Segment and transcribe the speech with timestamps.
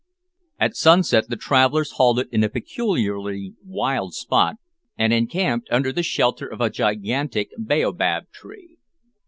[0.59, 4.55] At sunset the travellers halted in a peculiarly wild spot
[4.97, 8.79] and encamped under the shelter of a gigantic baobab tree.